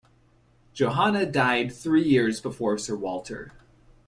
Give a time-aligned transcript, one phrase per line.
[0.73, 3.51] Johanna died three years before Sir Walter.